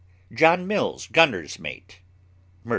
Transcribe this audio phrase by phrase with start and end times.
[0.33, 1.99] JOHN MILLS, gunner's mate}
[2.65, 2.69] do.